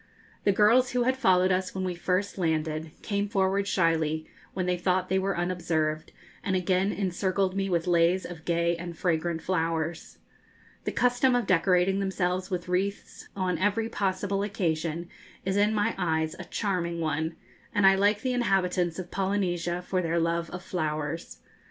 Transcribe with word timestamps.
The 0.45 0.51
girls 0.51 0.93
who 0.93 1.03
had 1.03 1.15
followed 1.15 1.51
us 1.51 1.75
when 1.75 1.83
we 1.83 1.93
first 1.93 2.39
landed 2.39 2.89
came 3.03 3.29
forward 3.29 3.67
shyly 3.67 4.25
when 4.55 4.65
they 4.65 4.75
thought 4.75 5.09
they 5.09 5.19
were 5.19 5.37
unobserved, 5.37 6.11
and 6.43 6.55
again 6.55 6.91
encircled 6.91 7.55
me 7.55 7.69
with 7.69 7.85
leis 7.85 8.25
of 8.25 8.43
gay 8.43 8.75
and 8.75 8.97
fragrant 8.97 9.43
flowers. 9.43 10.17
The 10.85 10.91
custom 10.91 11.35
of 11.35 11.45
decorating 11.45 11.99
themselves 11.99 12.49
with 12.49 12.67
wreaths 12.67 13.29
on 13.35 13.59
every 13.59 13.89
possible 13.89 14.41
occasion 14.41 15.07
is 15.45 15.55
in 15.55 15.71
my 15.71 15.93
eyes 15.99 16.35
a 16.39 16.45
charming 16.45 16.99
one, 16.99 17.35
and 17.71 17.85
I 17.85 17.93
like 17.93 18.21
the 18.21 18.33
inhabitants 18.33 18.97
of 18.97 19.11
Polynesia 19.11 19.83
for 19.83 20.01
their 20.01 20.19
love 20.19 20.49
of 20.49 20.63
flowers. 20.63 21.37